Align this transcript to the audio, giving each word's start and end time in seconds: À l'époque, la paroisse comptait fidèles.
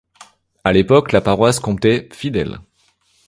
À 0.63 0.73
l'époque, 0.73 1.11
la 1.11 1.21
paroisse 1.21 1.59
comptait 1.59 2.09
fidèles. 2.11 2.57